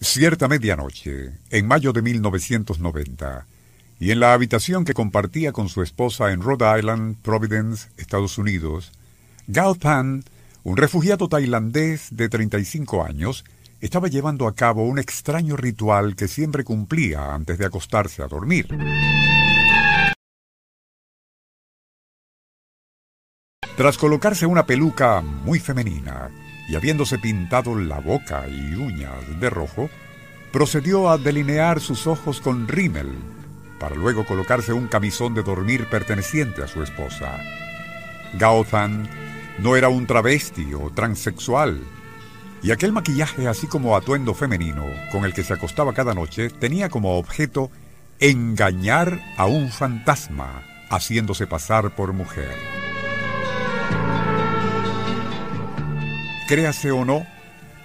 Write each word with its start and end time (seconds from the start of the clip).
Cierta 0.00 0.46
medianoche, 0.46 1.32
en 1.50 1.66
mayo 1.66 1.92
de 1.92 2.02
1990, 2.02 3.46
y 3.98 4.12
en 4.12 4.20
la 4.20 4.32
habitación 4.32 4.84
que 4.84 4.94
compartía 4.94 5.50
con 5.50 5.68
su 5.68 5.82
esposa 5.82 6.30
en 6.30 6.40
Rhode 6.40 6.78
Island, 6.78 7.16
Providence, 7.20 7.88
Estados 7.96 8.38
Unidos, 8.38 8.92
Gao 9.48 9.74
Pan, 9.74 10.22
un 10.62 10.76
refugiado 10.76 11.28
tailandés 11.28 12.08
de 12.12 12.28
35 12.28 13.04
años, 13.04 13.44
estaba 13.80 14.06
llevando 14.06 14.46
a 14.46 14.54
cabo 14.54 14.84
un 14.84 15.00
extraño 15.00 15.56
ritual 15.56 16.14
que 16.14 16.28
siempre 16.28 16.62
cumplía 16.62 17.34
antes 17.34 17.58
de 17.58 17.66
acostarse 17.66 18.22
a 18.22 18.28
dormir. 18.28 18.68
Tras 23.76 23.98
colocarse 23.98 24.46
una 24.46 24.64
peluca 24.64 25.22
muy 25.22 25.58
femenina, 25.58 26.30
y 26.68 26.76
habiéndose 26.76 27.18
pintado 27.18 27.74
la 27.74 27.98
boca 27.98 28.46
y 28.46 28.74
uñas 28.74 29.40
de 29.40 29.50
rojo, 29.50 29.88
procedió 30.52 31.10
a 31.10 31.18
delinear 31.18 31.80
sus 31.80 32.06
ojos 32.06 32.40
con 32.40 32.68
rímel, 32.68 33.10
para 33.80 33.94
luego 33.94 34.26
colocarse 34.26 34.72
un 34.72 34.86
camisón 34.86 35.34
de 35.34 35.42
dormir 35.42 35.86
perteneciente 35.88 36.62
a 36.62 36.68
su 36.68 36.82
esposa. 36.82 37.38
Gao 38.34 38.64
Zan 38.64 39.08
no 39.58 39.76
era 39.76 39.88
un 39.88 40.06
travesti 40.06 40.74
o 40.74 40.90
transexual, 40.90 41.80
y 42.62 42.70
aquel 42.70 42.92
maquillaje 42.92 43.48
así 43.48 43.66
como 43.66 43.96
atuendo 43.96 44.34
femenino 44.34 44.84
con 45.12 45.24
el 45.24 45.32
que 45.32 45.44
se 45.44 45.54
acostaba 45.54 45.94
cada 45.94 46.12
noche 46.12 46.50
tenía 46.50 46.88
como 46.88 47.16
objeto 47.16 47.70
engañar 48.18 49.20
a 49.36 49.46
un 49.46 49.70
fantasma 49.70 50.62
haciéndose 50.90 51.46
pasar 51.46 51.94
por 51.94 52.12
mujer. 52.12 52.87
Créase 56.48 56.90
o 56.90 57.04
no, 57.04 57.26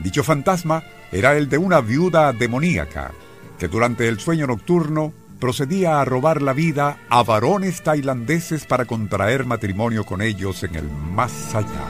dicho 0.00 0.22
fantasma 0.22 0.84
era 1.10 1.34
el 1.34 1.48
de 1.48 1.56
una 1.56 1.80
viuda 1.80 2.34
demoníaca 2.34 3.12
que 3.58 3.68
durante 3.68 4.06
el 4.06 4.20
sueño 4.20 4.46
nocturno 4.46 5.14
procedía 5.40 5.98
a 5.98 6.04
robar 6.04 6.42
la 6.42 6.52
vida 6.52 6.98
a 7.08 7.22
varones 7.22 7.82
tailandeses 7.82 8.66
para 8.66 8.84
contraer 8.84 9.46
matrimonio 9.46 10.04
con 10.04 10.20
ellos 10.20 10.62
en 10.62 10.74
el 10.74 10.90
más 10.90 11.54
allá. 11.54 11.86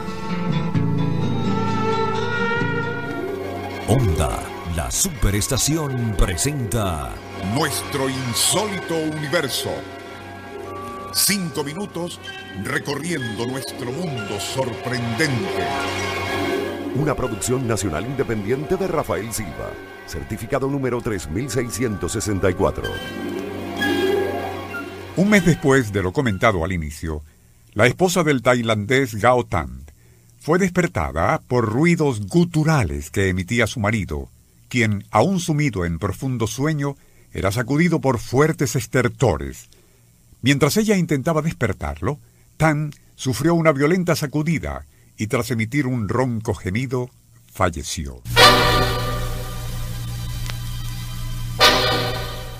Onda, 3.88 4.38
la 4.76 4.92
superestación 4.92 6.14
presenta 6.16 7.10
Nuestro 7.52 8.08
insólito 8.08 8.94
universo. 8.94 9.70
Cinco 11.12 11.64
minutos 11.64 12.20
recorriendo 12.62 13.44
nuestro 13.46 13.90
mundo 13.90 14.38
sorprendente. 14.38 16.59
Una 16.96 17.14
producción 17.14 17.68
nacional 17.68 18.04
independiente 18.04 18.76
de 18.76 18.88
Rafael 18.88 19.32
Silva, 19.32 19.70
certificado 20.06 20.68
número 20.68 21.00
3664. 21.00 22.84
Un 25.16 25.28
mes 25.30 25.44
después 25.44 25.92
de 25.92 26.02
lo 26.02 26.12
comentado 26.12 26.64
al 26.64 26.72
inicio, 26.72 27.22
la 27.74 27.86
esposa 27.86 28.24
del 28.24 28.42
tailandés 28.42 29.14
Gao 29.14 29.44
Tan 29.44 29.84
fue 30.40 30.58
despertada 30.58 31.40
por 31.46 31.66
ruidos 31.72 32.26
guturales 32.26 33.10
que 33.10 33.28
emitía 33.28 33.68
su 33.68 33.78
marido, 33.78 34.28
quien, 34.68 35.04
aún 35.12 35.38
sumido 35.38 35.84
en 35.84 36.00
profundo 36.00 36.48
sueño, 36.48 36.96
era 37.32 37.52
sacudido 37.52 38.00
por 38.00 38.18
fuertes 38.18 38.74
estertores. 38.74 39.68
Mientras 40.42 40.76
ella 40.76 40.96
intentaba 40.96 41.40
despertarlo, 41.40 42.18
Tan 42.56 42.92
sufrió 43.14 43.54
una 43.54 43.70
violenta 43.70 44.16
sacudida 44.16 44.86
y 45.20 45.26
tras 45.26 45.50
emitir 45.50 45.86
un 45.86 46.08
ronco 46.08 46.54
gemido, 46.54 47.10
falleció. 47.52 48.22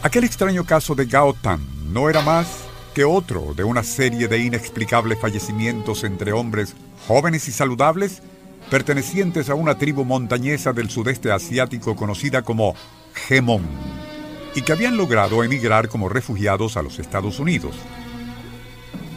Aquel 0.02 0.24
extraño 0.24 0.66
caso 0.66 0.94
de 0.94 1.06
Gao 1.06 1.32
Tan 1.32 1.62
no 1.90 2.10
era 2.10 2.20
más 2.20 2.66
que 2.94 3.04
otro 3.04 3.54
de 3.54 3.64
una 3.64 3.82
serie 3.82 4.28
de 4.28 4.40
inexplicables 4.40 5.18
fallecimientos 5.18 6.04
entre 6.04 6.32
hombres 6.32 6.76
jóvenes 7.08 7.48
y 7.48 7.52
saludables 7.52 8.20
pertenecientes 8.68 9.48
a 9.48 9.54
una 9.54 9.78
tribu 9.78 10.04
montañesa 10.04 10.74
del 10.74 10.90
sudeste 10.90 11.32
asiático 11.32 11.96
conocida 11.96 12.42
como 12.42 12.74
Gemón 13.14 13.64
y 14.54 14.60
que 14.60 14.72
habían 14.72 14.98
logrado 14.98 15.42
emigrar 15.44 15.88
como 15.88 16.10
refugiados 16.10 16.76
a 16.76 16.82
los 16.82 16.98
Estados 16.98 17.38
Unidos. 17.38 17.74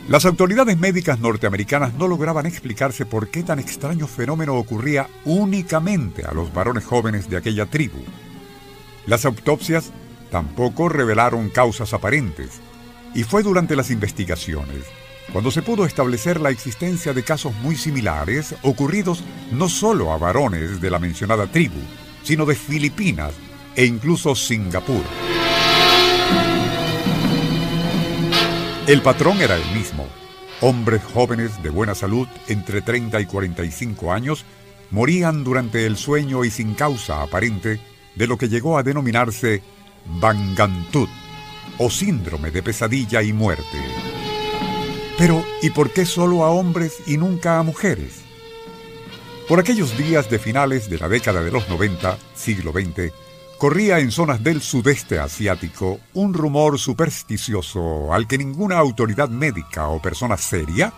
Las 0.07 0.25
autoridades 0.25 0.77
médicas 0.77 1.19
norteamericanas 1.19 1.93
no 1.93 2.07
lograban 2.07 2.45
explicarse 2.45 3.05
por 3.05 3.29
qué 3.29 3.41
tan 3.41 3.59
extraño 3.59 4.05
fenómeno 4.05 4.55
ocurría 4.55 5.07
únicamente 5.23 6.25
a 6.25 6.33
los 6.33 6.53
varones 6.53 6.83
jóvenes 6.83 7.29
de 7.29 7.37
aquella 7.37 7.67
tribu. 7.67 7.99
Las 9.05 9.23
autopsias 9.25 9.91
tampoco 10.29 10.89
revelaron 10.89 11.49
causas 11.49 11.93
aparentes, 11.93 12.59
y 13.15 13.23
fue 13.23 13.43
durante 13.43 13.75
las 13.75 13.91
investigaciones 13.91 14.83
cuando 15.31 15.51
se 15.51 15.61
pudo 15.61 15.85
establecer 15.85 16.41
la 16.41 16.49
existencia 16.49 17.13
de 17.13 17.23
casos 17.23 17.53
muy 17.61 17.75
similares 17.75 18.55
ocurridos 18.61 19.23
no 19.51 19.69
solo 19.69 20.11
a 20.11 20.17
varones 20.17 20.81
de 20.81 20.89
la 20.89 20.99
mencionada 20.99 21.47
tribu, 21.47 21.79
sino 22.23 22.45
de 22.45 22.55
Filipinas 22.55 23.33
e 23.75 23.85
incluso 23.85 24.35
Singapur. 24.35 25.03
El 28.85 29.01
patrón 29.01 29.41
era 29.41 29.55
el 29.55 29.65
mismo. 29.73 30.05
Hombres 30.59 31.01
jóvenes 31.13 31.63
de 31.63 31.69
buena 31.69 31.95
salud, 31.95 32.27
entre 32.49 32.81
30 32.81 33.21
y 33.21 33.25
45 33.25 34.11
años, 34.11 34.43
morían 34.91 35.45
durante 35.45 35.85
el 35.85 35.95
sueño 35.95 36.43
y 36.43 36.51
sin 36.51 36.73
causa 36.73 37.21
aparente 37.21 37.79
de 38.15 38.27
lo 38.27 38.37
que 38.37 38.49
llegó 38.49 38.77
a 38.77 38.83
denominarse 38.83 39.63
Bangantut, 40.19 41.09
o 41.77 41.89
síndrome 41.89 42.51
de 42.51 42.61
pesadilla 42.61 43.23
y 43.23 43.31
muerte. 43.31 43.79
Pero, 45.17 45.45
¿y 45.61 45.69
por 45.69 45.91
qué 45.91 46.05
solo 46.05 46.43
a 46.43 46.49
hombres 46.49 47.03
y 47.07 47.15
nunca 47.15 47.59
a 47.59 47.63
mujeres? 47.63 48.21
Por 49.47 49.61
aquellos 49.61 49.97
días 49.97 50.29
de 50.29 50.39
finales 50.39 50.89
de 50.89 50.97
la 50.97 51.07
década 51.07 51.41
de 51.41 51.51
los 51.51 51.69
90, 51.69 52.17
siglo 52.35 52.73
XX, 52.73 53.13
corría 53.63 53.99
en 53.99 54.11
zonas 54.11 54.43
del 54.43 54.61
sudeste 54.61 55.19
asiático 55.19 56.01
un 56.13 56.33
rumor 56.33 56.77
supersticioso 56.77 58.13
al 58.13 58.27
que 58.27 58.37
ninguna 58.37 58.77
autoridad 58.77 59.29
médica 59.29 59.87
o 59.87 60.01
persona 60.01 60.35
seria 60.35 60.91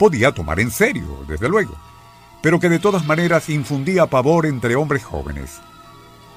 podía 0.00 0.32
tomar 0.32 0.58
en 0.58 0.72
serio, 0.72 1.24
desde 1.28 1.48
luego, 1.48 1.76
pero 2.42 2.58
que 2.58 2.68
de 2.68 2.80
todas 2.80 3.06
maneras 3.06 3.48
infundía 3.48 4.06
pavor 4.06 4.46
entre 4.46 4.74
hombres 4.74 5.04
jóvenes. 5.04 5.60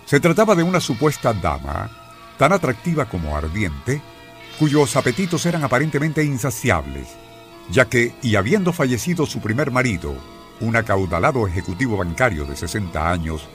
Se 0.05 0.19
trataba 0.19 0.53
de 0.53 0.61
una 0.61 0.79
supuesta 0.79 1.33
dama, 1.33 1.89
tan 2.37 2.53
atractiva 2.53 3.05
como 3.05 3.35
ardiente, 3.35 4.03
cuyos 4.59 4.95
apetitos 4.95 5.47
eran 5.47 5.63
aparentemente 5.63 6.23
insaciables, 6.23 7.07
ya 7.71 7.85
que, 7.85 8.13
y 8.21 8.35
habiendo 8.35 8.71
fallecido 8.71 9.25
su 9.25 9.39
primer 9.39 9.71
marido, 9.71 10.13
un 10.59 10.75
acaudalado 10.75 11.47
ejecutivo 11.47 11.97
bancario 11.97 12.45
de 12.45 12.55
60 12.55 13.11
años, 13.11 13.49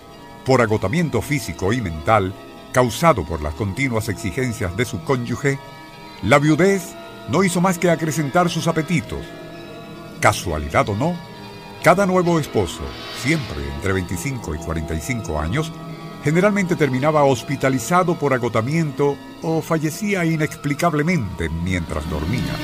por 0.44 0.60
agotamiento 0.60 1.22
físico 1.22 1.72
y 1.72 1.80
mental 1.80 2.34
causado 2.72 3.24
por 3.24 3.42
las 3.42 3.54
continuas 3.54 4.08
exigencias 4.08 4.76
de 4.76 4.84
su 4.84 5.02
cónyuge, 5.02 5.58
la 6.22 6.38
viudez 6.38 6.94
no 7.28 7.42
hizo 7.44 7.60
más 7.60 7.78
que 7.78 7.90
acrecentar 7.90 8.48
sus 8.48 8.66
apetitos. 8.66 9.24
Casualidad 10.20 10.88
o 10.88 10.94
no, 10.94 11.14
cada 11.82 12.06
nuevo 12.06 12.38
esposo, 12.38 12.82
siempre 13.22 13.56
entre 13.74 13.92
25 13.94 14.54
y 14.54 14.58
45 14.58 15.40
años, 15.40 15.72
generalmente 16.22 16.76
terminaba 16.76 17.24
hospitalizado 17.24 18.18
por 18.18 18.34
agotamiento 18.34 19.16
o 19.42 19.62
fallecía 19.62 20.24
inexplicablemente 20.24 21.48
mientras 21.48 22.08
dormía. 22.10 22.54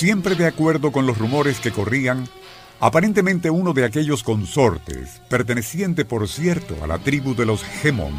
Siempre 0.00 0.34
de 0.34 0.46
acuerdo 0.46 0.92
con 0.92 1.04
los 1.04 1.18
rumores 1.18 1.60
que 1.60 1.72
corrían, 1.72 2.26
aparentemente 2.80 3.50
uno 3.50 3.74
de 3.74 3.84
aquellos 3.84 4.22
consortes, 4.22 5.20
perteneciente 5.28 6.06
por 6.06 6.26
cierto 6.26 6.74
a 6.82 6.86
la 6.86 6.96
tribu 6.96 7.34
de 7.34 7.44
los 7.44 7.62
Gemón, 7.62 8.14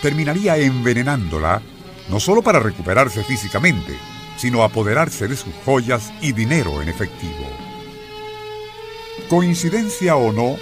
terminaría 0.00 0.56
envenenándola, 0.56 1.60
no 2.08 2.20
solo 2.20 2.40
para 2.40 2.58
recuperarse 2.58 3.22
físicamente, 3.22 3.92
sino 4.38 4.62
apoderarse 4.62 5.28
de 5.28 5.36
sus 5.36 5.52
joyas 5.66 6.10
y 6.22 6.32
dinero 6.32 6.80
en 6.80 6.88
efectivo. 6.88 7.50
Coincidencia 9.28 10.16
o 10.16 10.32
no, 10.32 10.56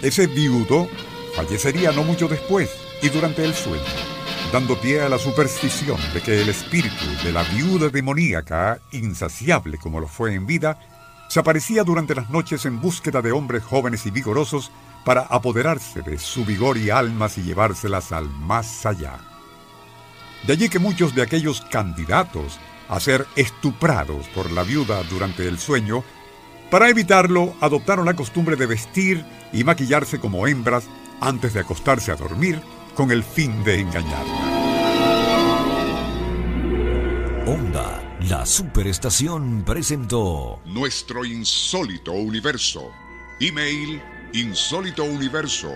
ese 0.00 0.26
viudo 0.26 0.88
fallecería 1.34 1.92
no 1.92 2.02
mucho 2.02 2.28
después 2.28 2.70
y 3.02 3.10
durante 3.10 3.44
el 3.44 3.52
sueño, 3.52 3.82
dando 4.52 4.78
pie 4.78 5.00
a 5.00 5.08
la 5.08 5.18
superstición 5.18 5.96
de 6.12 6.20
que 6.20 6.42
el 6.42 6.50
espíritu 6.50 7.06
de 7.24 7.32
la 7.32 7.42
viuda 7.42 7.88
demoníaca, 7.88 8.82
insaciable 8.90 9.78
como 9.78 9.98
lo 9.98 10.06
fue 10.06 10.34
en 10.34 10.44
vida, 10.44 10.78
se 11.28 11.40
aparecía 11.40 11.84
durante 11.84 12.14
las 12.14 12.28
noches 12.28 12.66
en 12.66 12.78
búsqueda 12.78 13.22
de 13.22 13.32
hombres 13.32 13.62
jóvenes 13.62 14.04
y 14.04 14.10
vigorosos 14.10 14.70
para 15.06 15.22
apoderarse 15.22 16.02
de 16.02 16.18
su 16.18 16.44
vigor 16.44 16.76
y 16.76 16.90
almas 16.90 17.38
y 17.38 17.42
llevárselas 17.44 18.12
al 18.12 18.28
más 18.28 18.84
allá. 18.84 19.20
De 20.46 20.52
allí 20.52 20.68
que 20.68 20.78
muchos 20.78 21.14
de 21.14 21.22
aquellos 21.22 21.62
candidatos 21.62 22.58
a 22.90 23.00
ser 23.00 23.26
estuprados 23.36 24.28
por 24.28 24.50
la 24.52 24.64
viuda 24.64 25.02
durante 25.04 25.48
el 25.48 25.58
sueño 25.58 26.04
Para 26.70 26.90
evitarlo, 26.90 27.54
adoptaron 27.60 28.04
la 28.04 28.16
costumbre 28.16 28.56
de 28.56 28.66
vestir 28.66 29.24
y 29.50 29.64
maquillarse 29.64 30.20
como 30.20 30.46
hembras 30.46 30.84
antes 31.20 31.54
de 31.54 31.60
acostarse 31.60 32.12
a 32.12 32.16
dormir 32.16 32.60
con 32.94 33.10
el 33.10 33.22
fin 33.22 33.62
de 33.64 33.80
engañarla. 33.80 34.52
Onda, 37.46 38.16
la 38.28 38.46
superestación 38.46 39.62
presentó 39.64 40.60
Nuestro 40.64 41.24
insólito 41.24 42.12
universo. 42.12 42.90
Email 43.40 44.00
insólitouniverso 44.32 45.72